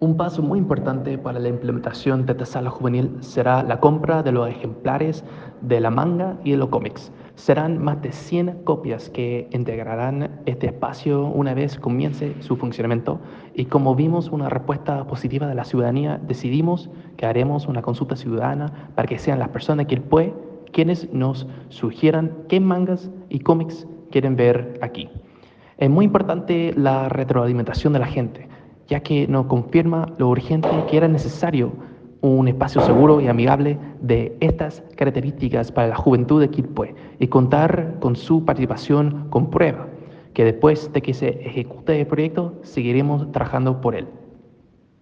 [0.00, 4.30] Un paso muy importante para la implementación de esta sala juvenil será la compra de
[4.30, 5.24] los ejemplares
[5.60, 7.10] de la manga y de los cómics.
[7.34, 13.18] Serán más de 100 copias que integrarán este espacio una vez comience su funcionamiento
[13.54, 18.90] y como vimos una respuesta positiva de la ciudadanía, decidimos que haremos una consulta ciudadana
[18.94, 20.32] para que sean las personas que el PUE
[20.70, 25.10] quienes nos sugieran qué mangas y cómics quieren ver aquí.
[25.76, 28.48] Es muy importante la retroalimentación de la gente
[28.88, 31.72] ya que nos confirma lo urgente que era necesario
[32.20, 37.96] un espacio seguro y amigable de estas características para la juventud de Quilpue y contar
[38.00, 39.86] con su participación con prueba,
[40.34, 44.08] que después de que se ejecute el proyecto seguiremos trabajando por él.